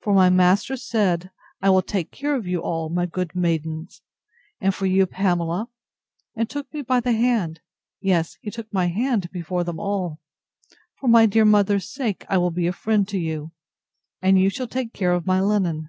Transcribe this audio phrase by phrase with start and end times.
[0.00, 1.30] For my master said,
[1.62, 4.02] I will take care of you all, my good maidens;
[4.60, 5.68] and for you, Pamela,
[6.34, 7.60] (and took me by the hand;
[8.00, 10.18] yes, he took my hand before them all,)
[10.98, 13.52] for my dear mother's sake, I will be a friend to you,
[14.20, 15.88] and you shall take care of my linen.